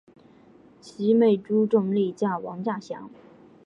[0.81, 3.07] 其妹朱仲丽嫁王稼祥。